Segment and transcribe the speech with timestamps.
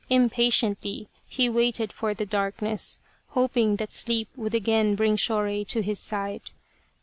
[0.09, 3.01] Impatiently he waited for the darkness,
[3.37, 6.49] hoping that sleep would again bring Shorei to his side.